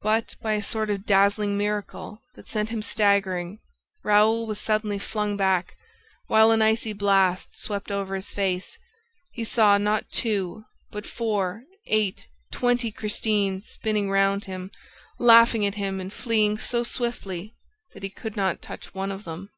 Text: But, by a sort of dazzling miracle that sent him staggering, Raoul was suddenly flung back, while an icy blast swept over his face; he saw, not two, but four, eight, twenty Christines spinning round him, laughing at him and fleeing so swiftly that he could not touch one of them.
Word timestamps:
But, 0.00 0.34
by 0.42 0.54
a 0.54 0.62
sort 0.64 0.90
of 0.90 1.06
dazzling 1.06 1.56
miracle 1.56 2.20
that 2.34 2.48
sent 2.48 2.70
him 2.70 2.82
staggering, 2.82 3.60
Raoul 4.02 4.44
was 4.44 4.58
suddenly 4.58 4.98
flung 4.98 5.36
back, 5.36 5.76
while 6.26 6.50
an 6.50 6.60
icy 6.60 6.92
blast 6.92 7.56
swept 7.56 7.92
over 7.92 8.16
his 8.16 8.32
face; 8.32 8.76
he 9.30 9.44
saw, 9.44 9.78
not 9.78 10.10
two, 10.10 10.64
but 10.90 11.06
four, 11.06 11.62
eight, 11.86 12.26
twenty 12.50 12.90
Christines 12.90 13.62
spinning 13.68 14.10
round 14.10 14.46
him, 14.46 14.72
laughing 15.20 15.64
at 15.64 15.76
him 15.76 16.00
and 16.00 16.12
fleeing 16.12 16.58
so 16.58 16.82
swiftly 16.82 17.54
that 17.94 18.02
he 18.02 18.10
could 18.10 18.34
not 18.36 18.62
touch 18.62 18.92
one 18.94 19.12
of 19.12 19.22
them. 19.22 19.48